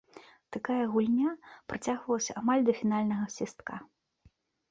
Такая 0.55 0.79
гульня 0.93 1.33
працягвалася 1.73 2.35
амаль 2.43 2.65
да 2.69 2.73
фінальнага 2.79 3.25
свістка. 3.35 3.75